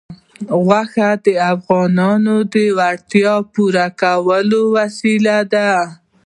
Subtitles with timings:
[0.65, 2.55] غوښې د افغانانو د
[2.89, 5.69] اړتیاوو د پوره کولو وسیله ده.